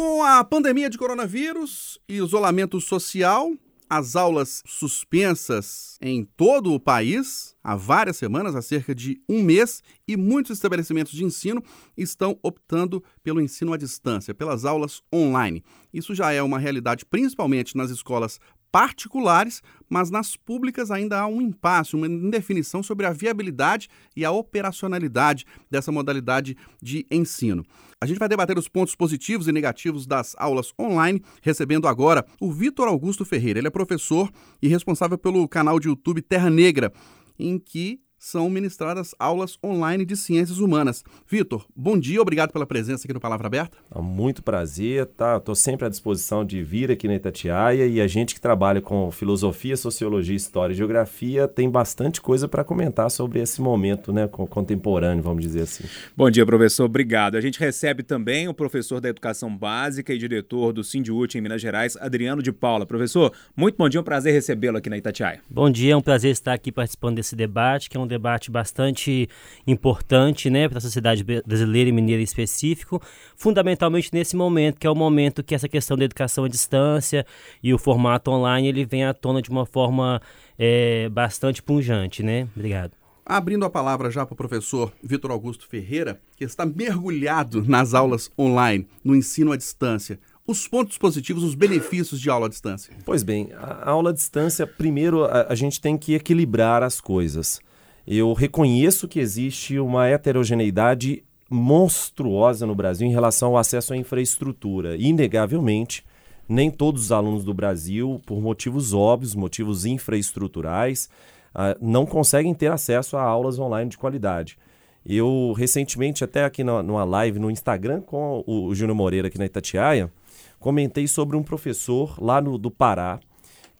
[0.00, 3.52] Com a pandemia de coronavírus e isolamento social,
[3.86, 9.82] as aulas suspensas em todo o país há várias semanas, há cerca de um mês,
[10.08, 11.62] e muitos estabelecimentos de ensino
[11.98, 15.62] estão optando pelo ensino à distância, pelas aulas online.
[15.92, 18.40] Isso já é uma realidade principalmente nas escolas
[18.70, 24.30] particulares, mas nas públicas ainda há um impasse, uma indefinição sobre a viabilidade e a
[24.30, 27.64] operacionalidade dessa modalidade de ensino.
[28.00, 32.50] A gente vai debater os pontos positivos e negativos das aulas online, recebendo agora o
[32.50, 33.58] Vitor Augusto Ferreira.
[33.58, 34.30] Ele é professor
[34.62, 36.92] e responsável pelo canal de YouTube Terra Negra,
[37.38, 41.02] em que são ministradas aulas online de ciências humanas.
[41.26, 43.78] Vitor, bom dia, obrigado pela presença aqui no Palavra Aberta.
[43.92, 45.38] É muito prazer, tá?
[45.38, 49.10] Estou sempre à disposição de vir aqui na Itatiaia e a gente que trabalha com
[49.10, 55.22] filosofia, sociologia, história e geografia tem bastante coisa para comentar sobre esse momento, né, contemporâneo,
[55.22, 55.84] vamos dizer assim.
[56.14, 57.36] Bom dia, professor, obrigado.
[57.36, 61.62] A gente recebe também o professor da Educação Básica e diretor do Sindiúti em Minas
[61.62, 62.84] Gerais, Adriano de Paula.
[62.84, 65.40] Professor, muito bom dia, é um prazer recebê-lo aqui na Itatiaia.
[65.48, 69.28] Bom dia, é um prazer estar aqui participando desse debate, que é um debate bastante
[69.66, 73.00] importante né, para a sociedade brasileira e mineira em específico,
[73.36, 77.24] fundamentalmente nesse momento, que é o momento que essa questão da educação à distância
[77.62, 80.20] e o formato online ele vem à tona de uma forma
[80.58, 82.22] é, bastante punjante.
[82.22, 82.48] Né?
[82.54, 82.92] Obrigado.
[83.24, 88.30] Abrindo a palavra já para o professor Vitor Augusto Ferreira, que está mergulhado nas aulas
[88.36, 90.18] online, no ensino à distância
[90.50, 92.92] os pontos positivos, os benefícios de aula à distância?
[93.04, 97.60] Pois bem, a aula à distância, primeiro a, a, gente tem que equilibrar as coisas.
[98.06, 104.96] Eu reconheço que existe uma heterogeneidade monstruosa no Brasil em relação ao acesso à infraestrutura.
[104.96, 106.04] Inegavelmente,
[106.48, 111.10] nem todos os alunos do Brasil, por motivos óbvios, motivos infraestruturais,
[111.54, 114.56] uh, não conseguem ter acesso a aulas online de qualidade.
[115.04, 119.38] Eu, recentemente, até aqui na, numa live no Instagram com o, o Júnior Moreira aqui
[119.38, 120.10] na Itatiaia,
[120.58, 123.18] comentei sobre um professor lá no, do Pará,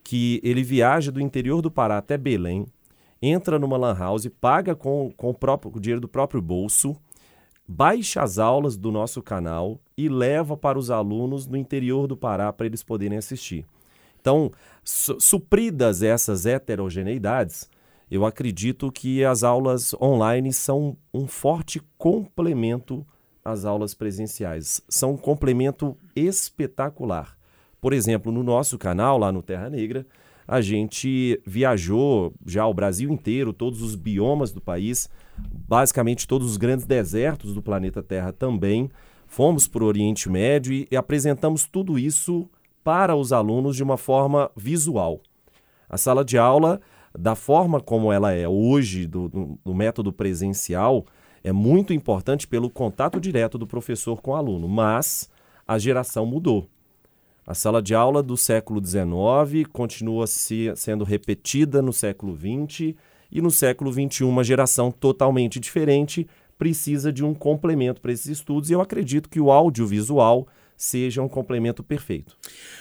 [0.03, 2.67] que ele viaja do interior do Pará até Belém,
[3.23, 6.97] entra numa lan house, paga com, com o, próprio, o dinheiro do próprio bolso,
[7.67, 12.53] baixa as aulas do nosso canal e leva para os alunos no interior do Pará
[12.53, 13.65] para eles poderem assistir.
[14.21, 14.51] Então,
[14.85, 17.71] su supridas essas heterogeneidades,
[18.11, 23.07] eu acredito que as aulas online são um forte complemento
[23.45, 24.83] às aulas presenciais.
[24.89, 27.37] São um complemento espetacular.
[27.81, 30.05] Por exemplo, no nosso canal, lá no Terra Negra,
[30.51, 36.57] a gente viajou já o Brasil inteiro, todos os biomas do país, basicamente todos os
[36.57, 38.91] grandes desertos do planeta Terra também.
[39.29, 42.51] Fomos para o Oriente Médio e, apresentamos tudo isso
[42.83, 45.21] para os alunos de uma forma visual.
[45.89, 46.81] A sala de aula,
[47.17, 51.07] da forma como ela é hoje, do, do, do método presencial,
[51.45, 55.31] é muito importante pelo contato direto do professor com o aluno, mas
[55.65, 56.69] a geração mudou.
[57.47, 62.95] A sala de aula do século XIX continua se, sendo repetida no século XX
[63.33, 66.27] e no século XXI uma geração totalmente diferente
[66.59, 70.47] precisa de um complemento para esses estudos e eu acredito que o audiovisual
[70.81, 72.35] seja um complemento perfeito.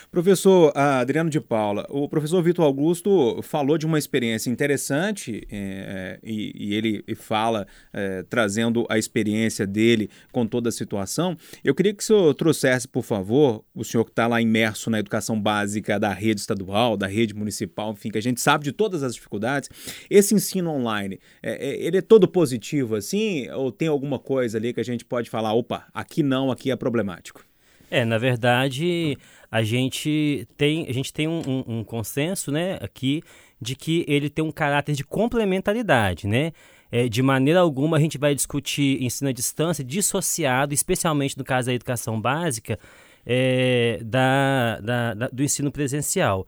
[0.09, 6.53] Professor Adriano de Paula, o professor Vitor Augusto falou de uma experiência interessante é, e,
[6.55, 11.35] e, ele fala é, trazendo a experiência dele com toda a situação.
[11.61, 14.99] Eu queria que o senhor trouxesse, por favor, o senhor que está lá imerso na
[14.99, 19.03] educação básica da rede estadual, da rede municipal, enfim, que a gente sabe de todas
[19.03, 19.69] as dificuldades.
[20.09, 23.49] Esse ensino online, é, ele é todo positivo assim?
[23.49, 26.77] Ou tem alguma coisa ali que a gente pode falar, opa, aqui não, aqui é
[26.77, 27.48] problemático?
[27.89, 29.17] É, na verdade,
[29.51, 33.23] a gente tem, a gente tem um, um, um, consenso né, aqui
[33.59, 36.51] de que ele tem um caráter de complementaridade, né?
[36.91, 41.67] É, de maneira alguma a gente vai discutir ensino à distância dissociado, especialmente no caso
[41.67, 42.79] da educação básica,
[43.25, 46.47] é, da, da, da, do ensino presencial.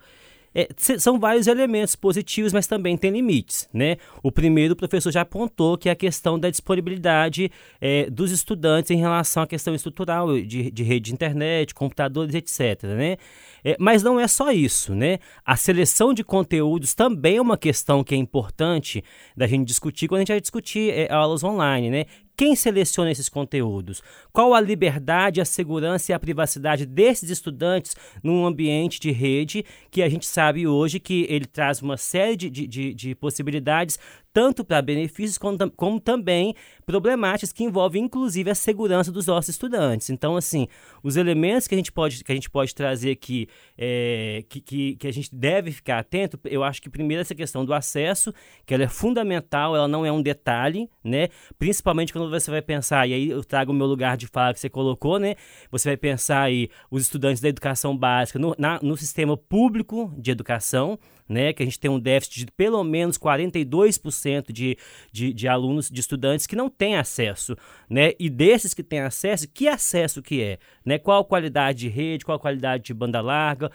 [0.54, 3.96] É, são vários elementos positivos, mas também tem limites, né?
[4.22, 8.92] O primeiro, o professor já apontou, que é a questão da disponibilidade é, dos estudantes
[8.92, 13.18] em relação à questão estrutural de, de rede de internet, computadores, etc, né?
[13.64, 15.20] É, mas não é só isso, né?
[15.46, 19.04] A seleção de conteúdos também é uma questão que é importante
[19.38, 22.06] da gente discutir quando a gente vai discutir é, aulas online, né?
[22.41, 24.02] Quem seleciona esses conteúdos?
[24.34, 30.02] Qual a liberdade, a segurança e a privacidade desses estudantes num ambiente de rede que
[30.02, 33.99] a gente sabe hoje que ele traz uma série de, de, de possibilidades
[34.34, 36.56] tanto para benefícios como, como, também
[36.86, 40.10] problemáticas que envolvem inclusive a segurança dos nossos estudantes.
[40.10, 40.68] Então, assim,
[41.04, 43.48] os elementos que a gente pode, que a gente pode trazer aqui,
[43.78, 47.66] é, que, que, que a gente deve ficar atento, eu acho que primeiro essa questão
[47.66, 48.34] do acesso,
[48.66, 51.28] que ela é fundamental, ela não é um detalhe, né?
[51.58, 54.60] Principalmente quando você vai pensar, e aí eu trago o meu lugar de fala que
[54.60, 55.36] você colocou, né?
[55.72, 60.32] Você vai pensar aí os estudantes da educação básica no, na, no sistema público de
[60.32, 60.98] educação,
[61.28, 64.21] né, que a gente tem um déficit de pelo menos 42%
[64.52, 64.78] de,
[65.12, 67.56] de, de alunos, de estudantes que não têm acesso,
[67.90, 72.26] né, e desses que têm acesso, que acesso que é, né, qual qualidade de rede,
[72.26, 73.72] qual qualidade de banda larga,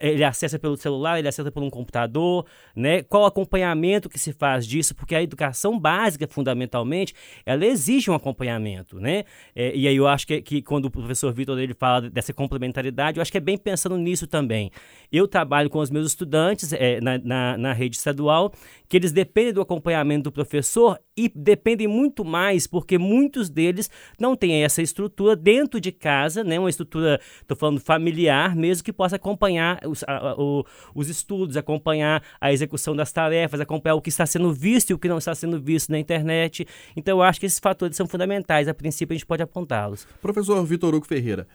[0.00, 4.66] ele acessa pelo celular, ele acessa por um computador, né, qual acompanhamento que se faz
[4.66, 7.14] disso, porque a educação básica, fundamentalmente,
[7.44, 9.24] ela exige um acompanhamento, né,
[9.54, 13.18] é, e aí eu acho que, que quando o professor Vitor ele fala dessa complementaridade,
[13.18, 14.70] eu acho que é bem pensando nisso também.
[15.12, 18.52] Eu trabalho com os meus estudantes, é, na, na, na, rede estadual,
[18.88, 19.89] que eles dependem do acompanhamento
[20.22, 25.92] do professor e dependem muito mais, porque muitos deles não têm essa estrutura dentro de
[25.92, 30.64] casa, né, uma estrutura, estou falando familiar mesmo, que possa acompanhar os, a, o,
[30.94, 34.98] os estudos, acompanhar a execução das tarefas, acompanhar o que está sendo visto e o
[34.98, 36.66] que não está sendo visto na internet.
[36.96, 38.68] Então, eu acho que esses fatores são fundamentais.
[38.68, 40.06] A princípio, a gente pode apontá-los.
[40.22, 41.46] Professor Vitor Hugo Ferreira,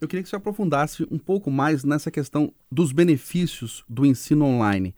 [0.00, 4.94] eu queria que você aprofundasse um pouco mais nessa questão dos benefícios do ensino online.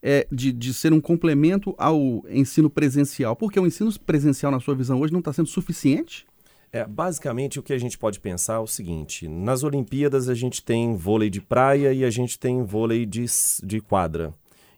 [0.00, 3.34] É, de, de ser um complemento ao ensino presencial.
[3.34, 6.24] Porque o ensino presencial, na sua visão, hoje não está sendo suficiente?
[6.70, 10.62] É, basicamente, o que a gente pode pensar é o seguinte: nas Olimpíadas a gente
[10.62, 13.24] tem vôlei de praia e a gente tem vôlei de,
[13.64, 14.32] de quadra.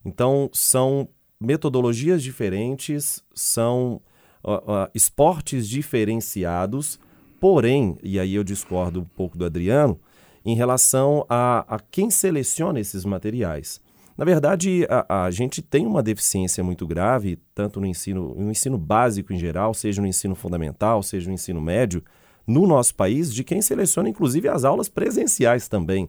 [0.05, 1.09] Então, são
[1.39, 4.01] metodologias diferentes, são
[4.43, 6.99] uh, uh, esportes diferenciados
[7.41, 9.99] Porém, e aí eu discordo um pouco do Adriano,
[10.45, 13.81] em relação a, a quem seleciona esses materiais.
[14.21, 18.77] Na verdade, a, a, gente tem uma deficiência muito grave, tanto no ensino, no ensino
[18.77, 22.05] básico em geral, seja no ensino fundamental, seja no ensino médio,
[22.47, 26.07] no nosso país, de quem seleciona inclusive as aulas presenciais também.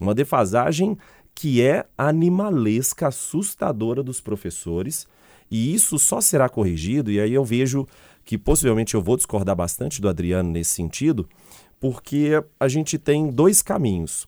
[0.00, 0.96] Uma defasagem
[1.34, 5.06] que é animalesca, assustadora dos professores,
[5.50, 7.86] e isso só será corrigido, e aí eu vejo
[8.24, 11.28] que possivelmente eu vou discordar bastante do Adriano nesse sentido,
[11.78, 14.26] porque a gente tem dois caminhos.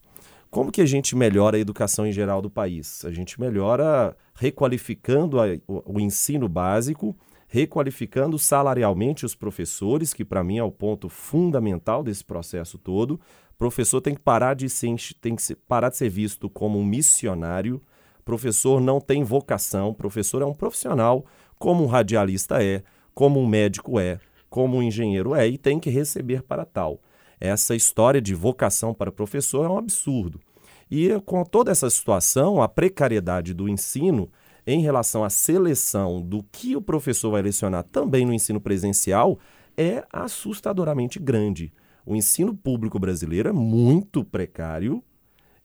[0.53, 3.07] Como que a gente melhora a educação em geral do país?
[3.07, 7.17] A gente melhora requalificando a, o, o ensino básico,
[7.49, 13.13] requalificando salarialmente os professores, que para mim é o ponto fundamental desse processo todo.
[13.15, 16.85] O professor tem que parar de ser, tem que parar de ser visto como um
[16.85, 17.81] missionário.
[18.21, 21.25] O professor não tem vocação, o professor é um profissional,
[21.59, 22.83] como um radialista é,
[23.15, 24.21] como um médico é,
[24.51, 27.01] como um engenheiro é, e tem que receber para tal.
[27.45, 30.41] Essa história de vocação para professor é um absurdo.
[30.89, 34.31] E com toda essa situação, a precariedade do ensino
[34.65, 39.41] em relação à seleção do que o professor vai lecionar também no ensino presencial
[39.77, 41.73] é assustadoramente grande.
[42.07, 45.03] O ensino público brasileiro é muito precário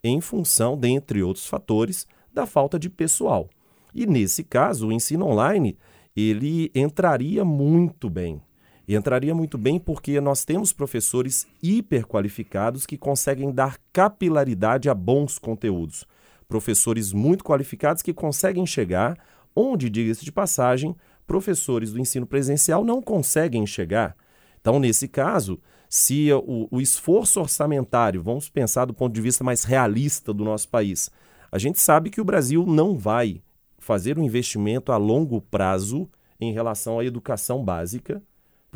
[0.04, 3.48] em função, dentre outros fatores, da falta de pessoal.
[3.94, 5.78] E nesse caso, o ensino online
[6.16, 8.42] ele entraria muito bem.
[8.88, 15.38] E entraria muito bem porque nós temos professores hiperqualificados que conseguem dar capilaridade a bons
[15.38, 16.06] conteúdos.
[16.48, 19.18] Professores muito qualificados que conseguem chegar
[19.54, 20.96] onde, diga-se de passagem,
[21.26, 24.16] professores do ensino presencial não conseguem chegar.
[24.62, 29.64] Então, nesse caso, se o, o, esforço orçamentário, vamos pensar do ponto de vista mais
[29.64, 31.10] realista do nosso país,
[31.52, 33.42] a gente sabe que o Brasil não vai
[33.80, 38.22] fazer um investimento a longo prazo em relação à educação básica,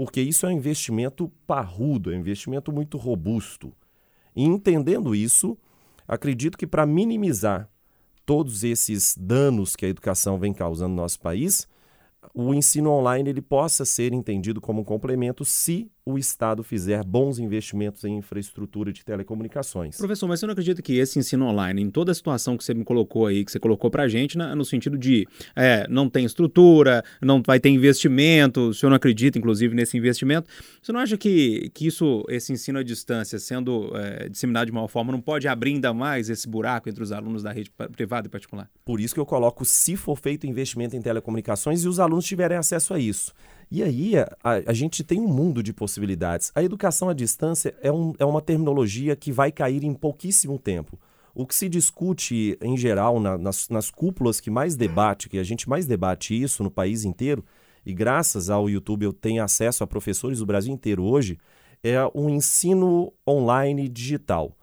[0.02, 3.72] porque isso é um investimento parrudo, é um investimento muito robusto.
[4.36, 5.56] E entendendo isso,
[6.08, 7.70] acredito que para minimizar
[8.26, 11.68] todos esses danos que a educação vem causando no nosso país,
[12.34, 17.38] o ensino online ele possa ser entendido como um complemento se o Estado fizer bons
[17.38, 19.98] investimentos em infraestrutura de telecomunicações.
[19.98, 22.74] Professor, mas você não acredita que esse ensino online, em toda a situação que você
[22.74, 26.10] me colocou aí, que você colocou para a gente, na, no sentido de é, não
[26.10, 30.50] tem estrutura, não vai ter investimento, o senhor não acredita, inclusive, nesse investimento,
[30.82, 34.88] você não acha que, que isso, esse ensino à distância, sendo é, disseminado de uma
[34.88, 38.30] forma, não pode abrir ainda mais esse buraco entre os alunos da rede privada e
[38.30, 38.70] particular?
[38.84, 42.58] Por isso que eu coloco se for feito investimento em telecomunicações e os alunos tiverem
[42.58, 43.34] acesso a isso.
[43.72, 46.52] E aí a, a, gente tem um mundo de possibilidades.
[46.54, 51.00] A educação à distância é, um, é uma terminologia que vai cair em pouquíssimo tempo.
[51.34, 55.44] O que se discute, em geral, na, nas, nas cúpulas que mais debate, que a
[55.44, 57.46] gente mais debate isso no país inteiro,
[57.86, 61.40] e graças ao YouTube eu tenho acesso a professores do Brasil inteiro hoje,
[61.82, 64.54] é um ensino online digital.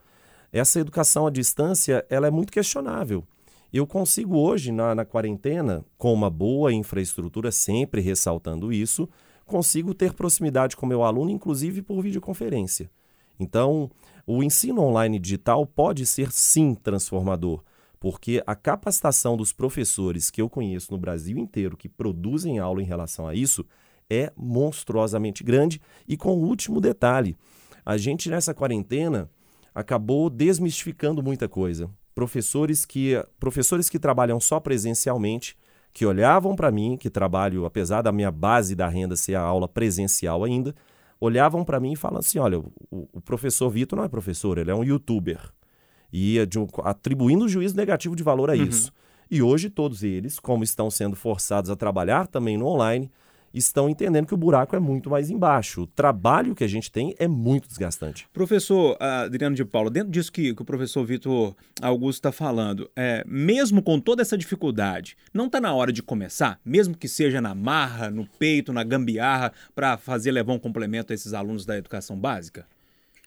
[0.53, 3.25] Essa educação à distância ela é muito questionável.
[3.73, 9.07] Eu consigo hoje, na, na quarentena, com uma boa infraestrutura, sempre ressaltando isso,
[9.45, 12.91] consigo ter proximidade com meu aluno, inclusive por videoconferência.
[13.39, 13.91] Então,
[14.27, 17.63] o ensino online digital pode ser sim transformador,
[18.01, 22.87] porque a capacitação dos professores que eu conheço no Brasil inteiro que produzem aula em
[22.87, 23.65] relação a isso
[24.09, 25.81] é monstruosamente grande.
[26.07, 27.37] E com o último detalhe:
[27.85, 29.31] a gente nessa quarentena
[29.75, 31.91] acabou desmistificando muita coisa.
[32.19, 35.57] Professores que, professores que trabalham só presencialmente,
[35.93, 39.69] que olhavam para mim, que trabalho, apesar da minha base da renda ser a aula
[39.69, 40.75] presencial ainda,
[41.21, 44.69] olhavam para mim e falavam assim: olha, o, o, professor Vitor não é professor, ele
[44.69, 45.39] é um youtuber.
[46.13, 48.65] E um, atribuindo o juízo negativo de valor a uhum.
[48.65, 48.93] isso.
[49.31, 53.09] E hoje todos eles, como estão sendo forçados a trabalhar também no online,
[53.53, 55.83] estão entendendo que o buraco é muito mais embaixo.
[55.83, 58.29] O trabalho que a gente tem é muito desgastante.
[58.33, 63.25] Professor Adriano de Paulo, dentro disso que, que o professor Vitor Augusto está falando, é,
[63.27, 67.55] mesmo com toda essa dificuldade, não está na hora de começar, mesmo que seja na
[67.55, 72.19] marra, no peito, na gambiarra, para fazer levar um complemento a esses alunos da educação
[72.19, 72.67] básica?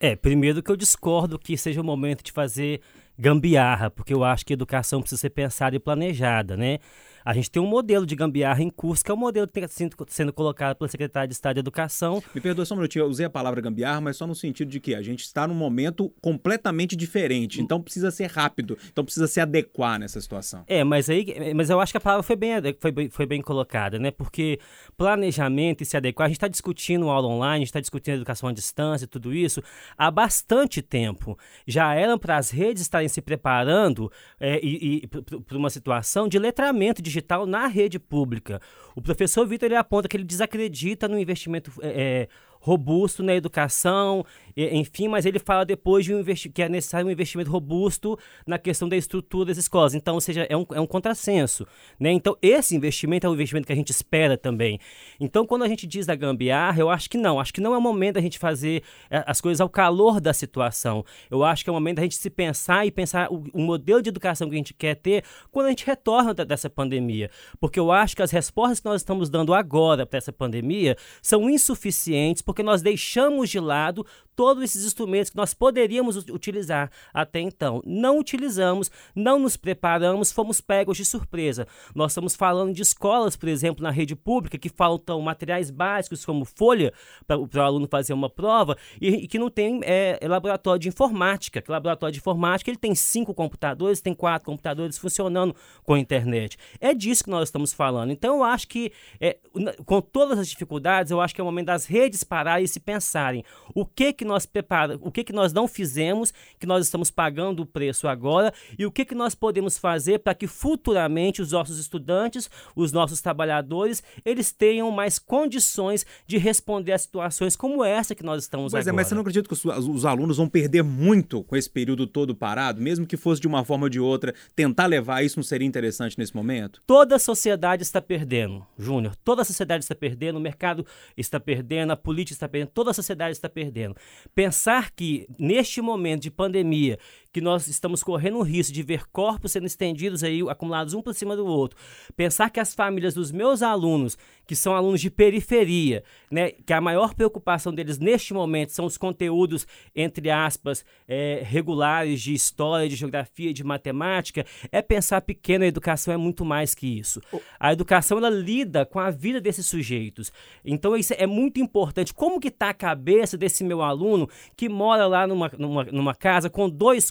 [0.00, 2.80] É, primeiro que eu discordo que seja o momento de fazer
[3.16, 6.78] gambiarra, porque eu acho que a educação precisa ser pensada e planejada, né?
[7.24, 9.60] A gente tem um modelo de gambiarra em curso, que é o um modelo que
[9.60, 12.22] está sendo colocado pela Secretaria de Estado de Educação.
[12.34, 14.80] Me perdoa só um minutinho, eu usei a palavra gambiarra, mas só no sentido de
[14.80, 19.40] que a gente está num momento completamente diferente, então precisa ser rápido, então precisa se
[19.40, 20.64] adequar nessa situação.
[20.66, 23.40] É, mas aí, mas eu acho que a palavra foi bem, foi bem, foi bem
[23.40, 24.10] colocada, né?
[24.10, 24.58] Porque
[24.96, 28.48] planejamento e se adequar, a gente está discutindo aula online, a gente está discutindo educação
[28.48, 29.62] à distância, tudo isso,
[29.96, 31.38] há bastante tempo.
[31.66, 34.10] Já eram para as redes estarem se preparando
[34.40, 38.60] é, e, e para uma situação de letramento de digital na rede pública.
[38.96, 42.28] O professor Vitor ele aponta que ele desacredita no investimento é,
[42.62, 44.24] robusto na educação,
[44.56, 46.22] enfim, mas ele fala depois de um
[46.54, 48.16] que é necessário um investimento robusto
[48.46, 49.94] na questão da estrutura das escolas.
[49.94, 51.66] Então, ou seja, é um, é um contrassenso.
[51.98, 52.12] Né?
[52.12, 54.78] Então, esse investimento é um investimento que a gente espera também.
[55.18, 57.40] Então, quando a gente diz da gambiarra, eu acho que não.
[57.40, 60.32] Acho que não é o momento da gente fazer é, as coisas ao calor da
[60.32, 61.04] situação.
[61.30, 64.00] Eu acho que é o momento da gente se pensar e pensar o, o modelo
[64.00, 67.30] de educação que a gente quer ter quando a gente retorna da, dessa pandemia.
[67.58, 71.50] Porque eu acho que as respostas que nós estamos dando agora para essa pandemia são
[71.50, 74.04] insuficientes porque nós deixamos de lado
[74.34, 77.82] todos esses instrumentos que nós poderíamos utilizar até então.
[77.84, 81.66] Não utilizamos, não nos preparamos, fomos pegos de surpresa.
[81.94, 86.44] Nós estamos falando de escolas, por exemplo, na rede pública, que faltam materiais básicos como
[86.44, 86.92] folha
[87.26, 91.60] para o aluno fazer uma prova e, e que não tem é, laboratório de informática.
[91.60, 96.56] Que laboratório de informática ele tem cinco computadores, tem quatro computadores funcionando com a internet.
[96.80, 98.10] É disso que nós estamos falando.
[98.10, 99.38] Então eu acho que, é,
[99.84, 102.80] com todas as dificuldades, eu acho que é o momento das redes pararem e se
[102.80, 107.10] pensarem o que, que nós preparamos, o que, que nós não fizemos, que nós estamos
[107.10, 111.52] pagando o preço agora e o que, que nós podemos fazer para que futuramente os
[111.52, 118.14] nossos estudantes, os nossos trabalhadores, eles tenham mais condições de responder a situações como essa
[118.14, 118.90] que nós estamos pois agora.
[118.90, 122.06] é, mas você não acredita que os, os alunos vão perder muito com esse período
[122.06, 125.44] todo parado, mesmo que fosse de uma forma ou de outra, tentar levar isso não
[125.44, 126.80] seria interessante nesse momento?
[126.86, 129.14] Toda a sociedade está perdendo, Júnior.
[129.16, 130.86] Toda a sociedade está perdendo, o mercado
[131.16, 133.94] está perdendo, a política está perdendo, toda a sociedade está perdendo.
[134.34, 136.98] Pensar que neste momento de pandemia,
[137.32, 141.14] que nós estamos correndo o risco de ver corpos sendo estendidos aí, acumulados um por
[141.14, 141.78] cima do outro,
[142.14, 146.80] pensar que as famílias dos meus alunos, que são alunos de periferia, né, que a
[146.80, 152.96] maior preocupação deles neste momento são os conteúdos, entre aspas, é, regulares de história, de
[152.96, 157.20] geografia, de matemática, é pensar pequeno, a educação é muito mais que isso.
[157.58, 160.32] A educação, ela lida com a vida desses sujeitos.
[160.64, 162.12] Então, isso é muito importante.
[162.12, 166.50] Como que está a cabeça desse meu aluno que mora lá numa, numa, numa casa
[166.50, 167.10] com dois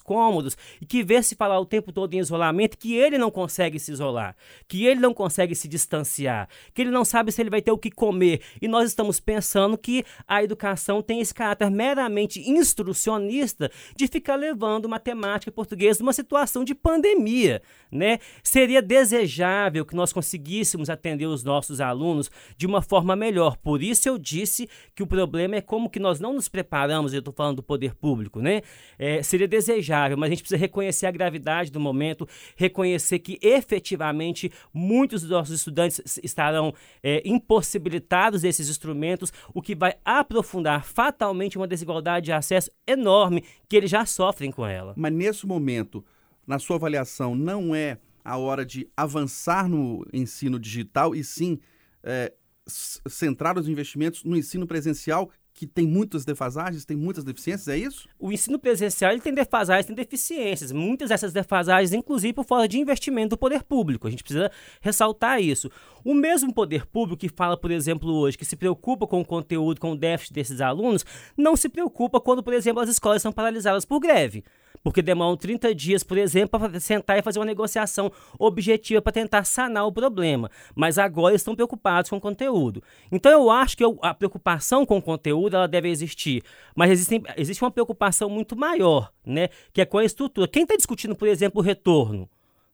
[0.82, 3.92] e que vê se falar o tempo todo em isolamento, que ele não consegue se
[3.92, 4.36] isolar,
[4.68, 7.78] que ele não consegue se distanciar, que ele não sabe se ele vai ter o
[7.78, 8.42] que comer.
[8.62, 14.90] E nós estamos pensando que a educação tem esse caráter meramente instrucionista de ficar levando
[14.90, 18.20] matemática e português numa situação de pandemia, né?
[18.44, 23.58] Seria desejável que nós conseguíssemos atender os nossos alunos de uma forma melhor.
[23.58, 27.20] Por isso eu disse que o problema é como que nós não nos preparamos, eu
[27.20, 28.62] estou falando do poder público, né?
[28.98, 34.52] É, seria desejável, mas a gente precisa reconhecer a gravidade do momento, reconhecer que efetivamente
[34.74, 41.68] muitos dos nossos estudantes estarão é, impossibilitados desses instrumentos, o que vai aprofundar fatalmente uma
[41.68, 44.94] desigualdade de acesso enorme que eles já sofrem com ela.
[44.96, 46.04] Mas nesse momento,
[46.46, 51.60] na sua avaliação, não é a hora de avançar no ensino digital e sim
[52.04, 52.34] é,
[52.68, 55.30] centrar os investimentos no ensino presencial
[55.62, 58.10] que tem muitas defasagens, tem muitas deficiências, é isso?
[58.18, 60.72] O ensino presencial ele tem defasagens, tem deficiências.
[60.72, 64.08] Muitas dessas defasagens, inclusive, por falta de investimento do poder público.
[64.08, 64.50] A gente precisa
[64.82, 65.70] ressaltar isso.
[66.04, 69.80] O mesmo poder público que fala, por exemplo, hoje, que se preocupa com o conteúdo,
[69.80, 71.06] com o déficit desses alunos,
[71.38, 74.44] não se preocupa quando, por exemplo, as escolas são paralisadas por greve
[74.84, 79.44] porque demoram 30 dias, por exemplo, para sentar e fazer uma negociação objetiva para tentar
[79.44, 80.50] sanar o problema.
[80.76, 82.82] Mas agora estão preocupados com o conteúdo.
[83.12, 86.44] Então eu acho que a preocupação com o conteúdo ela deve existir,
[86.76, 90.48] mas existe, existe uma preocupação muito maior, né, que é com a estrutura.
[90.48, 92.30] Quem está discutindo, por exemplo, o retorno?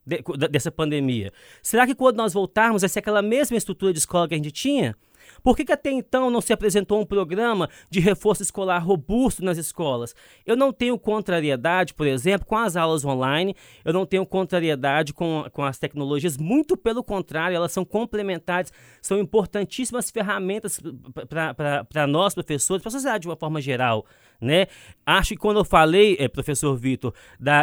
[0.06, 1.34] De, dessa pandemia.
[1.62, 4.52] Será que quando nós voltarmos vai ser aquela mesma estrutura de escola que a gente
[4.52, 4.96] tinha?
[5.44, 9.58] Por que, que, até então não se apresentou um programa de reforço escolar robusto nas
[9.58, 10.16] escolas?
[10.46, 15.46] Eu não tenho contrariedade, por exemplo, com as aulas online, eu não tenho contrariedade com,
[15.52, 20.80] com as tecnologias, muito pelo contrário, elas são complementares, são importantíssimas ferramentas
[21.90, 24.06] para nós, professores, para a sociedade de uma forma geral
[24.40, 24.68] né?
[25.06, 27.14] Acho que quando eu falei, é, professor Vitor,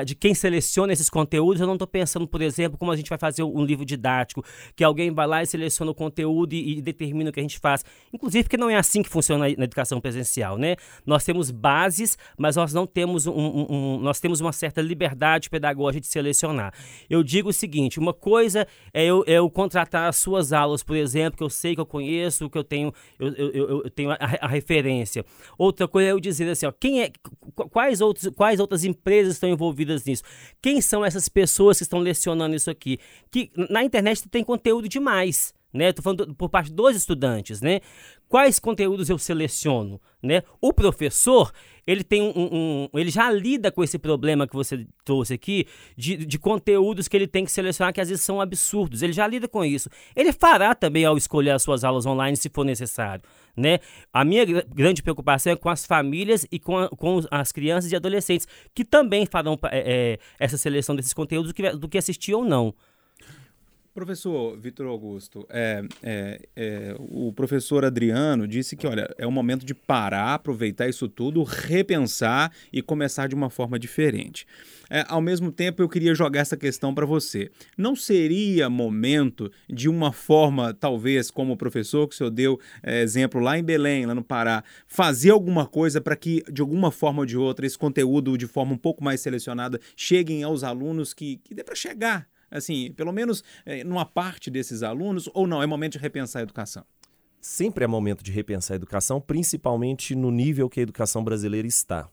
[0.06, 3.18] de quem seleciona esses conteúdos, eu não estou pensando, por exemplo, como a gente vai
[3.18, 4.42] fazer um livro didático,
[4.74, 7.58] que alguém vai lá e seleciona o conteúdo e, e determina o que a gente
[7.58, 7.84] faz.
[8.12, 10.76] Inclusive, porque não é assim que funciona na educação presencial, né?
[11.04, 15.50] Nós temos bases, mas nós não temos um, um, um, nós temos uma certa liberdade
[15.50, 16.72] pedagógica de selecionar.
[17.10, 20.96] Eu digo o seguinte: uma coisa é eu, é eu contratar as suas aulas, por
[20.96, 24.18] exemplo, que eu sei que eu conheço, que eu tenho, eu, eu, eu tenho a,
[24.40, 25.26] a referência.
[25.58, 27.12] Outra coisa é eu dizer assim assim, ó, quem é,
[27.70, 30.22] quais, outros, quais outras empresas estão envolvidas nisso?
[30.60, 32.98] Quem são essas pessoas que estão lecionando isso aqui?
[33.30, 35.88] Que na internet tem conteúdo demais né?
[35.88, 37.80] Estou falando por parte dos estudantes, né?
[38.28, 40.42] Quais conteúdos eu seleciono, né?
[40.60, 41.52] O professor,
[41.84, 45.66] ele tem um, um, ele já lida com esse problema que você trouxe aqui
[45.96, 49.02] de, de conteúdos que ele tem que selecionar que às vezes são absurdos.
[49.02, 49.90] Ele já lida com isso.
[50.14, 53.24] Ele fará também ao escolher as suas aulas online se for necessário,
[53.56, 53.80] né?
[54.12, 57.96] A minha grande preocupação é com as famílias e com, a, com as crianças e
[57.96, 59.78] adolescentes que também farão é,
[60.12, 62.72] é, essa seleção desses conteúdos do que, do que assistir ou não.
[63.94, 69.64] Professor Vitor Augusto, é, é, é, o professor Adriano disse que, olha, é o momento
[69.64, 74.48] de parar, aproveitar isso tudo, repensar e começar de uma forma diferente.
[74.90, 77.52] É, ao mesmo tempo, eu queria jogar essa questão para você.
[77.78, 83.00] Não seria momento de uma forma, talvez, como o professor que o senhor deu é,
[83.00, 87.20] exemplo lá em Belém, lá no Pará, fazer alguma coisa para que, de alguma forma
[87.20, 91.36] ou de outra, esse conteúdo, de forma um pouco mais selecionada, cheguem aos alunos que,
[91.44, 95.66] que dê para chegar assim, pelo menos é, numa parte desses alunos, ou não, é
[95.66, 96.84] momento de repensar a educação?
[97.40, 102.08] Sempre é momento de repensar a educação, principalmente no nível que a educação brasileira está.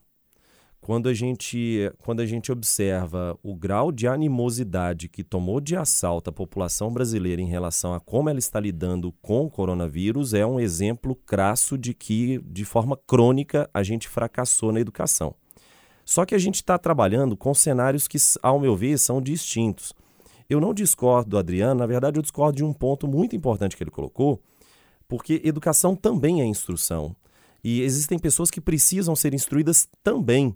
[0.82, 6.32] Quando a gente, quando a gente observa o grau de animosidade que tomou de assalto
[6.32, 10.60] a população brasileira em relação a como ela está lidando com o coronavírus, é um
[10.60, 15.36] exemplo crasso de que, de forma crônica, a gente fracassou na educação.
[16.04, 19.94] Só que a gente está trabalhando com cenários que, ao meu ver, são distintos.
[20.52, 23.82] Eu não discordo do Adriano, na verdade, eu discordo de um ponto muito importante que
[23.82, 24.44] ele colocou,
[25.08, 27.16] porque educação também é instrução.
[27.64, 30.54] E existem pessoas que precisam ser instruídas também.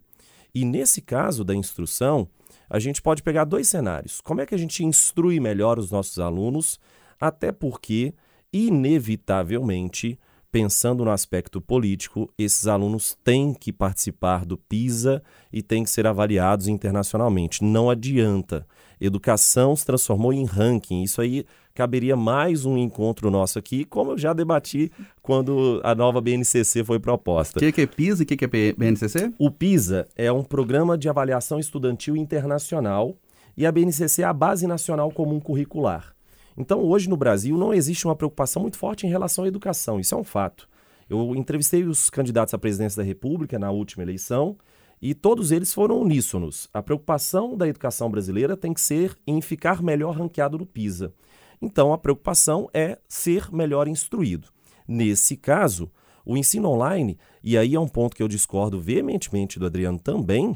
[0.54, 2.28] E nesse caso da instrução,
[2.70, 4.20] a gente pode pegar dois cenários.
[4.20, 6.78] Como é que a gente instrui melhor os nossos alunos?
[7.18, 8.14] Até porque,
[8.52, 10.20] inevitavelmente,
[10.52, 16.06] pensando no aspecto político, esses alunos têm que participar do PISA e têm que ser
[16.06, 17.64] avaliados internacionalmente.
[17.64, 18.68] Não adianta
[19.00, 21.04] educação se transformou em ranking.
[21.04, 26.22] Isso aí caberia mais um encontro nosso aqui, como eu já debati quando a nova
[26.22, 27.60] BNCC foi proposta.
[27.60, 29.34] O que, que, é PISA e o que, que é BNCC?
[29.38, 33.18] O PISA é um programa de avaliação estudantil internacional
[33.58, 36.16] e a BNCC é a Base Nacional Comum Curricular.
[36.58, 40.16] Então, hoje no Brasil não existe uma preocupação muito forte em relação à educação, isso
[40.16, 40.70] é um fato.
[41.10, 44.56] Eu entrevistei os candidatos à presidência da República na última eleição
[45.02, 46.70] e todos eles foram uníssonos.
[46.74, 51.14] A preocupação da educação brasileira tem que ser em ficar melhor ranqueado no PISA.
[51.62, 54.50] Então, a preocupação é ser melhor instruído.
[54.88, 55.92] Nesse caso,
[56.26, 60.56] o ensino online, e aí é um ponto que eu discordo veementemente do Adriano também,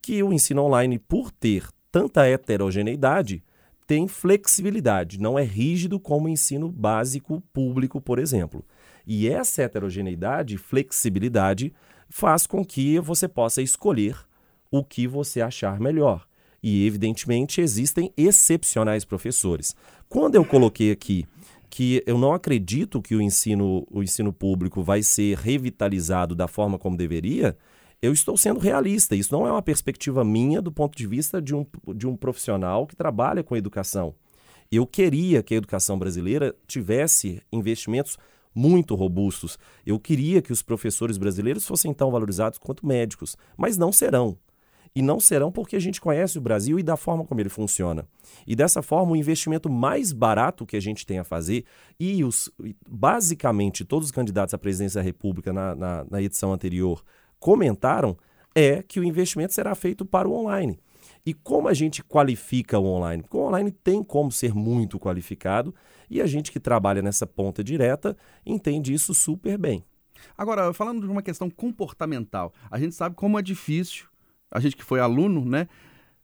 [0.00, 3.42] que o ensino online, por ter tanta heterogeneidade,
[3.86, 8.64] tem flexibilidade, não é rígido como o ensino básico público, por exemplo.
[9.06, 11.72] E essa heterogeneidade, flexibilidade,
[12.08, 14.16] faz com que você possa escolher
[14.70, 16.26] o que você achar melhor.
[16.62, 19.74] E, evidentemente, existem excepcionais professores.
[20.08, 21.26] Quando eu coloquei aqui
[21.68, 26.78] que eu não acredito que o ensino, o ensino público vai ser revitalizado da forma
[26.78, 27.56] como deveria,
[28.00, 29.14] eu estou sendo realista.
[29.14, 32.86] Isso não é uma perspectiva minha do ponto de vista de um, de um profissional
[32.86, 34.14] que trabalha com educação.
[34.70, 38.18] Eu queria que a educação brasileira tivesse investimentos
[38.56, 39.58] muito robustos.
[39.84, 44.38] Eu queria que os professores brasileiros fossem tão valorizados quanto médicos, mas não serão.
[44.94, 48.08] E não serão porque a gente conhece o Brasil e da forma como ele funciona.
[48.46, 51.66] E dessa forma, o investimento mais barato que a gente tem a fazer,
[52.00, 52.50] e os,
[52.88, 57.04] basicamente todos os candidatos à presidência da República na, na, na edição anterior
[57.38, 58.16] comentaram,
[58.54, 60.78] é que o investimento será feito para o online.
[61.26, 63.22] E como a gente qualifica o online?
[63.22, 65.74] Porque o online tem como ser muito qualificado
[66.10, 69.84] e a gente que trabalha nessa ponta direta entende isso super bem.
[70.36, 74.06] Agora, falando de uma questão comportamental, a gente sabe como é difícil,
[74.50, 75.68] a gente que foi aluno, né?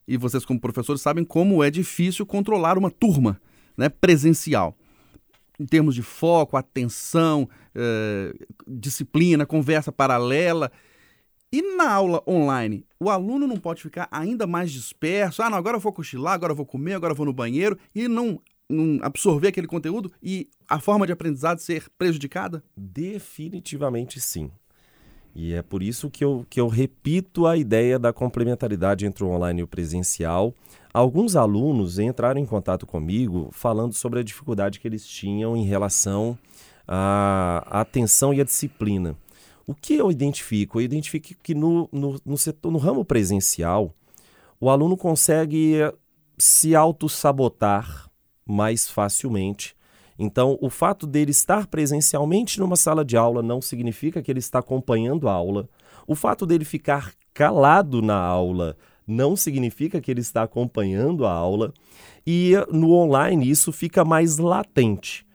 [0.07, 3.41] E vocês, como professores, sabem como é difícil controlar uma turma
[3.77, 4.77] né, presencial.
[5.59, 8.35] Em termos de foco, atenção, eh,
[8.67, 10.73] disciplina, conversa paralela.
[11.53, 15.43] E na aula online, o aluno não pode ficar ainda mais disperso.
[15.43, 17.79] Ah, não, agora eu vou cochilar, agora eu vou comer, agora eu vou no banheiro
[17.95, 18.41] e não,
[18.73, 22.63] não absorver aquele conteúdo e a forma de aprendizado ser prejudicada?
[22.77, 24.51] Definitivamente sim.
[25.35, 29.29] E é por isso que eu, que eu repito a ideia da complementaridade entre o
[29.29, 30.55] online e o presencial.
[30.93, 36.39] Alguns alunos entraram em contato comigo falando sobre a dificuldade que eles tinham em relação
[36.87, 39.17] à atenção e à disciplina.
[39.67, 40.81] O que eu identifico?
[40.81, 43.95] Eu identifico que no, no, no, setor, no ramo presencial,
[44.61, 45.79] o aluno consegue
[46.37, 48.11] se auto-sabotar
[48.47, 49.75] mais facilmente.
[50.19, 54.59] Então, o fato dele estar presencialmente numa sala de aula não significa que ele está
[54.59, 55.69] acompanhando a aula.
[56.07, 58.77] O fato dele ficar calado na aula
[59.07, 61.73] não significa que ele está acompanhando a aula.
[62.27, 65.27] E no online isso fica mais latente.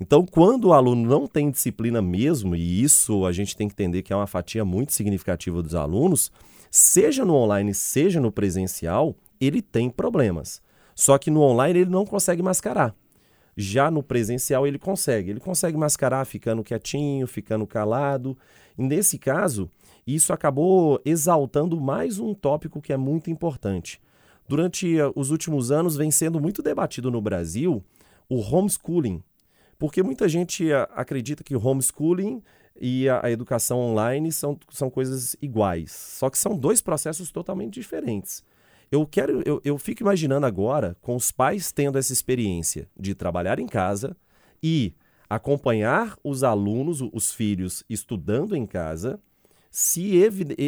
[0.00, 4.02] Então, quando o aluno não tem disciplina mesmo, e isso a gente tem que entender
[4.02, 6.32] que é uma fatia muito significativa dos alunos,
[6.68, 10.60] seja no online, seja no presencial, ele tem problemas.
[10.94, 12.94] Só que no online ele não consegue mascarar.
[13.56, 15.30] Já no presencial ele consegue.
[15.30, 18.36] Ele consegue mascarar ficando quietinho, ficando calado.
[18.78, 19.70] E nesse caso,
[20.06, 24.00] isso acabou exaltando mais um tópico que é muito importante.
[24.48, 27.84] Durante eh, os últimos anos vem sendo muito debatido no Brasil
[28.28, 29.22] o homeschooling,
[29.78, 32.42] porque muita gente acredita que o homeschooling
[32.80, 35.92] e a educação online são, são coisas iguais.
[35.92, 38.42] Só que são dois processos totalmente diferentes.
[38.92, 43.58] Eu quero, eu, eu fico imaginando agora com os pais tendo essa experiência de trabalhar
[43.58, 44.14] em casa
[44.62, 44.94] e
[45.30, 49.18] acompanhar os alunos, os filhos estudando em casa
[49.70, 50.12] se,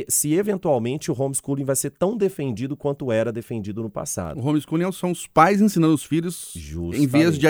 [0.08, 4.40] se eventualmente o homeschooling vai ser tão defendido quanto era defendido no passado.
[4.40, 7.04] O homeschooling são os pais ensinando os filhos Justamente.
[7.04, 7.46] em vez de,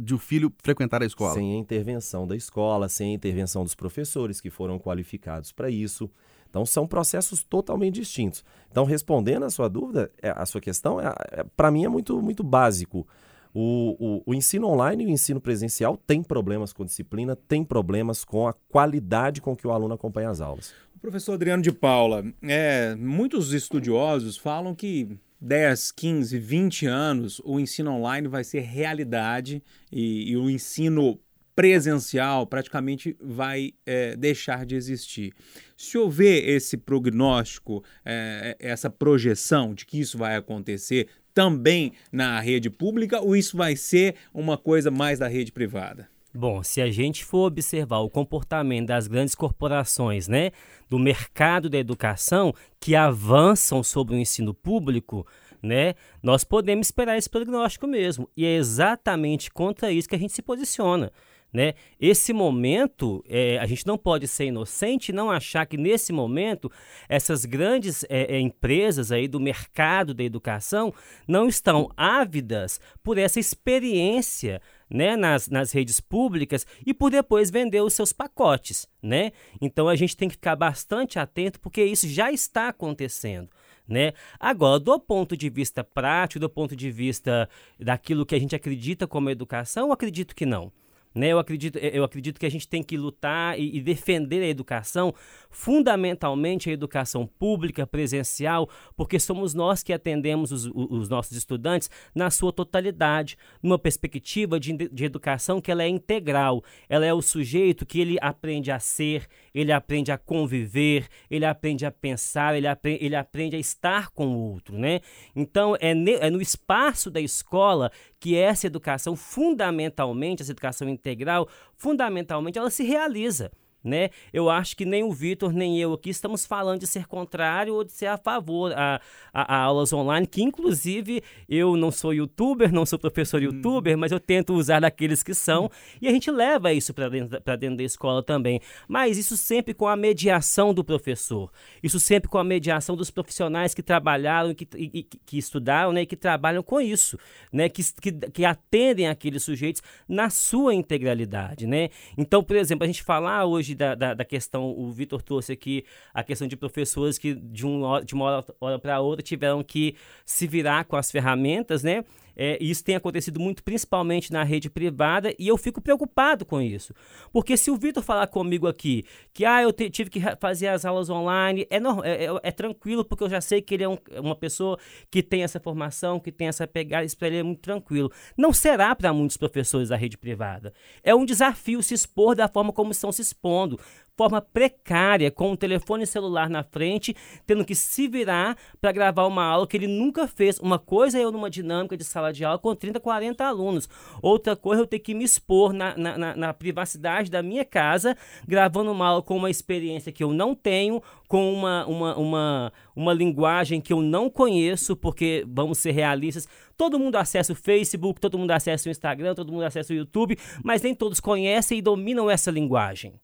[0.00, 1.32] de o filho frequentar a escola.
[1.32, 6.10] Sem a intervenção da escola, sem a intervenção dos professores que foram qualificados para isso.
[6.48, 8.44] Então são processos totalmente distintos.
[8.70, 12.20] Então respondendo a sua dúvida, é, a sua questão, é, é para mim é muito,
[12.22, 13.06] muito básico.
[13.54, 18.22] O, o, o, ensino online e o ensino presencial tem problemas com disciplina, tem problemas
[18.22, 20.72] com a qualidade com que o aluno acompanha as aulas.
[21.00, 27.92] Professor Adriano de Paula, é, muitos estudiosos falam que 10, 15, 20 anos o ensino
[27.92, 31.18] online vai ser realidade e, e o ensino
[31.58, 35.32] presencial praticamente vai é, deixar de existir.
[35.76, 42.70] Se houver esse prognóstico, é, essa projeção de que isso vai acontecer também na rede
[42.70, 46.08] pública ou isso vai ser uma coisa mais da rede privada?
[46.32, 50.52] Bom, se a gente for observar o comportamento das grandes corporações, né,
[50.88, 55.26] do mercado da educação que avançam sobre o ensino público,
[55.60, 58.30] né, nós podemos esperar esse prognóstico mesmo.
[58.36, 61.10] E é exatamente contra isso que a gente se posiciona.
[61.52, 61.72] Né?
[61.98, 66.70] Esse momento, é, a gente não pode ser inocente e não achar que nesse momento
[67.08, 70.92] essas grandes é, é, empresas aí do mercado da educação
[71.26, 77.80] não estão ávidas por essa experiência né, nas, nas redes públicas e por depois vender
[77.80, 78.86] os seus pacotes.
[79.02, 79.32] Né?
[79.58, 83.48] Então a gente tem que ficar bastante atento porque isso já está acontecendo.
[83.88, 84.12] Né?
[84.38, 87.48] Agora, do ponto de vista prático, do ponto de vista
[87.80, 90.70] daquilo que a gente acredita como educação, acredito que não.
[91.14, 91.28] Né?
[91.28, 95.14] Eu, acredito, eu acredito que a gente tem que lutar e, e, defender a educação,
[95.50, 102.30] fundamentalmente a educação pública, presencial, porque somos nós que atendemos os, os nossos estudantes na
[102.30, 106.62] sua totalidade, numa perspectiva de, de educação que ela é integral.
[106.88, 111.84] Ela é o sujeito que ele aprende a ser, ele aprende a conviver, ele aprende
[111.84, 114.78] a pensar, ele, aprende, ele aprende a estar com o outro.
[114.78, 115.00] Né?
[115.34, 117.90] Então, é, é no espaço da escola
[118.20, 123.50] que essa educação, fundamentalmente, essa educação integral, fundamentalmente, ela se realiza.
[123.82, 124.10] Né?
[124.32, 127.84] Eu acho que nem o Vitor nem eu aqui estamos falando de ser contrário ou
[127.84, 129.00] de ser a favor a,
[129.32, 134.12] a, a aulas online, que inclusive eu não sou youtuber, não sou professor youtuber, mas
[134.12, 137.82] eu tento usar daqueles que são e a gente leva isso para dentro, dentro da
[137.82, 138.60] escola também.
[138.86, 141.50] Mas isso sempre com a mediação do professor,
[141.82, 146.06] isso sempre com a mediação dos profissionais que trabalharam, que, e, que estudaram né, e
[146.06, 147.18] que trabalham com isso,
[147.52, 147.68] né?
[147.68, 151.90] Que, que, que atendem aqueles sujeitos na sua integralidade, né?
[152.16, 155.84] Então, por exemplo, a gente falar hoje da, da, da questão, o Vitor trouxe aqui
[156.12, 159.94] a questão de professores que de, um, de uma hora, hora para outra tiveram que
[160.24, 162.04] se virar com as ferramentas, né?
[162.38, 166.94] É, isso tem acontecido muito, principalmente na rede privada, e eu fico preocupado com isso.
[167.32, 171.10] Porque se o Vitor falar comigo aqui que ah, eu tive que fazer as aulas
[171.10, 174.36] online, é, é, é, é, tranquilo, porque eu já sei que ele é um, uma
[174.36, 174.78] pessoa
[175.10, 178.12] que tem essa formação, que tem essa pegada, isso para ele é muito tranquilo.
[178.36, 180.72] Não será para muitos professores da rede privada.
[181.02, 183.80] É um desafio se expor da forma como estão se expondo
[184.18, 187.14] forma precária, com o um telefone celular na frente,
[187.46, 190.58] tendo que se virar para gravar uma aula que ele nunca fez.
[190.58, 193.88] Uma coisa é eu numa dinâmica de sala de aula com 30, 40 alunos.
[194.20, 197.64] Outra coisa é eu ter que me expor na, na, na, na privacidade da minha
[197.64, 202.72] casa, gravando uma aula com uma experiência que eu não tenho, com uma, uma, uma,
[202.96, 208.20] uma linguagem que eu não conheço, porque vamos ser realistas, todo mundo acessa o Facebook,
[208.20, 211.82] todo mundo acessa o Instagram, todo mundo acessa o YouTube, mas nem todos conhecem e
[211.82, 213.14] dominam essa linguagem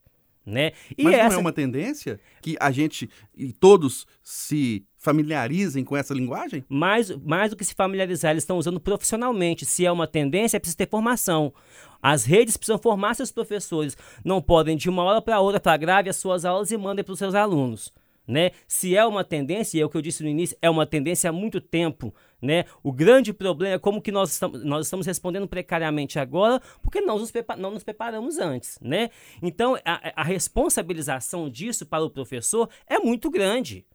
[0.45, 0.71] né?
[0.97, 1.29] E Mas essa...
[1.29, 6.63] não é uma tendência que a gente e todos se familiarizem com essa linguagem?
[6.69, 9.65] Mais, mais do que se familiarizar, eles estão usando profissionalmente.
[9.65, 11.53] Se é uma tendência, é preciso ter formação.
[12.01, 13.97] As redes precisam formar seus professores.
[14.23, 17.13] Não podem, de uma hora para outra, para grave as suas aulas e mandem para
[17.13, 17.91] os seus alunos.
[18.27, 18.51] Né?
[18.67, 21.29] Se é uma tendência, e é o que eu disse no início, é uma tendência
[21.29, 22.65] há muito tempo, né?
[22.83, 27.21] O grande problema é como que nós estamos, nós estamos respondendo precariamente agora, porque nós
[27.21, 29.09] nos não nos preparamos antes, né?
[29.41, 33.85] Então, a, a responsabilização disso para o professor é muito grande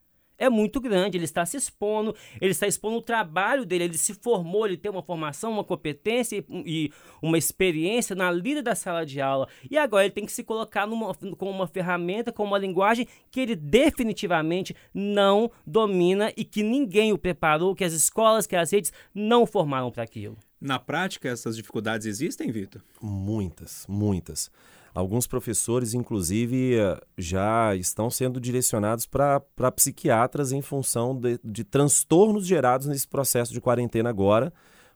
[0.40, 1.18] é muito grande.
[1.18, 4.90] Ele está se expondo, ele está expondo o trabalho dele, ele se formou, ele tem
[4.90, 6.90] uma formação, uma competência e,
[7.22, 9.46] uma experiência na lida da sala de aula.
[9.70, 13.38] E agora ele tem que se colocar numa, com uma ferramenta, com uma linguagem que
[13.38, 18.92] ele definitivamente não domina e que ninguém o preparou, que as escolas, que as redes
[19.14, 20.38] não formaram para aquilo.
[20.58, 22.82] Na prática, essas dificuldades existem, Vitor?
[23.00, 24.50] Muitas, muitas.
[24.94, 26.76] Alguns professores, inclusive,
[27.16, 29.40] já estão sendo direcionados para
[29.74, 34.52] psiquiatras em função de, de, transtornos gerados nesse processo de quarentena agora,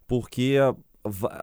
[0.07, 0.75] porque, eh,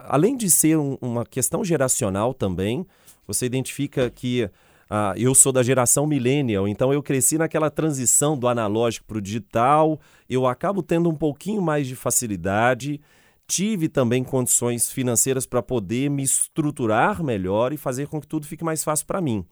[0.06, 2.86] além de ser um, uma questão geracional também,
[3.26, 4.50] você identifica que
[4.90, 9.22] ah, eu sou da geração millennial, então eu cresci naquela transição do analógico para o
[9.22, 9.98] digital,
[10.30, 13.00] eu acabo tendo um pouquinho mais de facilidade
[13.52, 18.64] tive também condições financeiras para poder me estruturar melhor e fazer com que tudo fique
[18.64, 19.46] mais fácil para mim.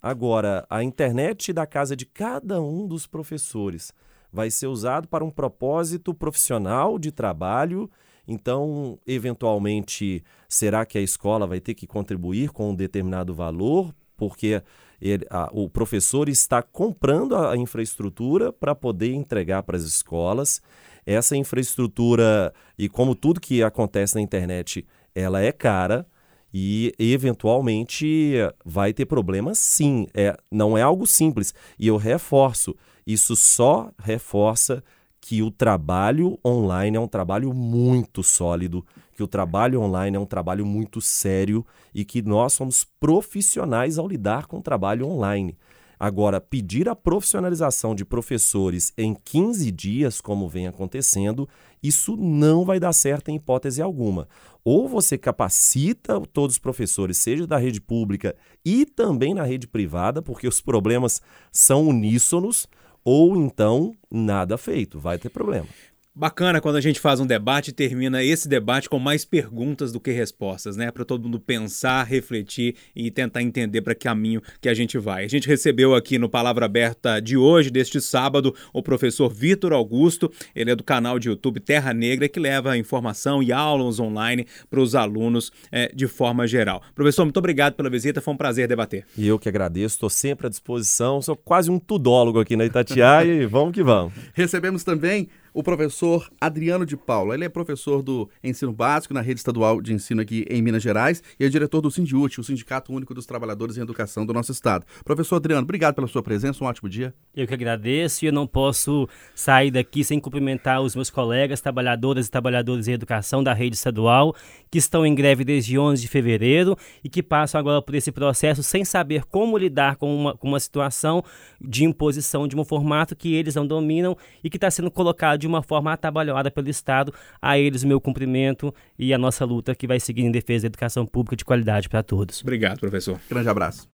[0.00, 3.92] Agora, a internet da casa de cada um dos professores
[4.32, 7.90] vai ser usado para um propósito profissional de trabalho.
[8.26, 13.94] Então, eventualmente, será que a escola vai ter que contribuir com um determinado valor?
[14.16, 14.62] Porque
[14.98, 20.62] ele, a, o professor está comprando a, a infraestrutura para poder entregar para as escolas
[21.06, 26.06] essa infraestrutura e como tudo que acontece na internet, ela é cara
[26.52, 28.34] e eventualmente
[28.64, 30.06] vai ter problemas sim.
[30.14, 31.54] É, não é algo simples.
[31.78, 34.82] E eu reforço, isso só reforça
[35.20, 38.84] que o trabalho online é um trabalho muito sólido,
[39.14, 44.08] que o trabalho online é um trabalho muito sério e que nós somos profissionais ao
[44.08, 45.56] lidar com o trabalho online.
[46.02, 51.48] Agora, pedir a profissionalização de professores em 15 dias, como vem acontecendo,
[51.80, 54.26] isso não vai dar certo em hipótese alguma.
[54.64, 58.34] Ou você capacita todos os professores, seja da rede pública
[58.64, 62.66] e também na rede privada, porque os problemas são uníssonos,
[63.04, 65.68] ou então nada feito, vai ter problema.
[66.14, 69.98] Bacana quando a gente faz um debate e termina esse debate com mais perguntas do
[69.98, 70.90] que respostas, né?
[70.90, 75.24] Para todo mundo pensar, refletir e tentar entender para que caminho que a gente vai.
[75.24, 80.30] A gente recebeu aqui no Palavra Aberta de hoje, deste sábado, o professor Vitor Augusto.
[80.54, 84.80] Ele é do canal de YouTube Terra Negra, que leva informação e aulas online para
[84.80, 86.82] os alunos é, de forma geral.
[86.94, 89.06] Professor, muito obrigado pela visita, foi um prazer debater.
[89.16, 91.22] E eu que agradeço, estou sempre à disposição.
[91.22, 94.12] Sou quase um tudólogo aqui na Itatiaia e vamos que vamos.
[94.34, 97.34] Recebemos também o professor Adriano de Paula.
[97.34, 101.22] Ele é professor do ensino básico na rede estadual de ensino aqui em Minas Gerais
[101.38, 104.86] e é diretor do Sindiúti, o Sindicato Único dos Trabalhadores em Educação do nosso estado.
[105.04, 107.14] Professor Adriano, obrigado pela sua presença, um ótimo dia.
[107.34, 112.26] Eu que agradeço e eu não posso sair daqui sem cumprimentar os meus colegas, trabalhadoras
[112.26, 114.34] e trabalhadores em educação da rede estadual,
[114.70, 118.62] que estão em greve desde 11 de fevereiro e que passam agora por esse processo
[118.62, 121.22] sem saber como lidar com uma, com uma situação
[121.60, 125.46] de imposição de um formato que eles não dominam e que está sendo colocado de
[125.46, 127.12] uma forma atabalhada pelo Estado.
[127.40, 130.68] A eles o meu cumprimento e a nossa luta que vai seguir em defesa da
[130.68, 132.40] educação pública de qualidade para todos.
[132.40, 133.20] Obrigado, professor.
[133.28, 133.91] Grande abraço.